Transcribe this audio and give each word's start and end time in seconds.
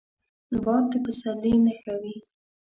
باد 0.63 0.83
د 0.91 0.93
پسرلي 1.05 1.53
نښه 1.65 1.93
وي 2.01 2.15